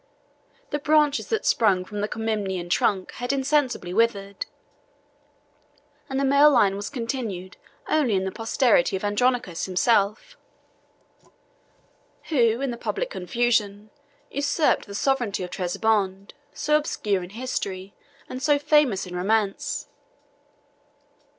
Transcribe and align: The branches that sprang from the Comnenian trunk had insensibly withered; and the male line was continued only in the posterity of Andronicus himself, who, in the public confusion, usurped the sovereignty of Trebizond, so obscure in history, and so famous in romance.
The 0.71 0.79
branches 0.79 1.27
that 1.27 1.45
sprang 1.45 1.85
from 1.85 2.01
the 2.01 2.07
Comnenian 2.07 2.69
trunk 2.71 3.11
had 3.21 3.31
insensibly 3.31 3.93
withered; 3.93 4.47
and 6.09 6.19
the 6.19 6.25
male 6.25 6.49
line 6.49 6.75
was 6.75 6.89
continued 6.89 7.57
only 7.87 8.15
in 8.15 8.25
the 8.25 8.31
posterity 8.31 8.95
of 8.95 9.03
Andronicus 9.03 9.65
himself, 9.65 10.39
who, 12.29 12.61
in 12.61 12.71
the 12.71 12.77
public 12.77 13.11
confusion, 13.11 13.91
usurped 14.31 14.87
the 14.87 14.95
sovereignty 14.95 15.43
of 15.43 15.51
Trebizond, 15.51 16.33
so 16.51 16.77
obscure 16.77 17.21
in 17.21 17.29
history, 17.29 17.93
and 18.27 18.41
so 18.41 18.57
famous 18.57 19.05
in 19.05 19.15
romance. 19.15 19.85